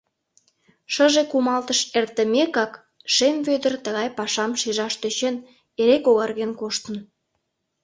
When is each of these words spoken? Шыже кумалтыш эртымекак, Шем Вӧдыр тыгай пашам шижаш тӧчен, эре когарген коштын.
Шыже 0.93 1.23
кумалтыш 1.31 1.79
эртымекак, 1.97 2.71
Шем 3.13 3.35
Вӧдыр 3.47 3.73
тыгай 3.83 4.07
пашам 4.17 4.51
шижаш 4.61 4.93
тӧчен, 5.01 5.35
эре 5.81 5.97
когарген 6.05 6.51
коштын. 6.61 6.95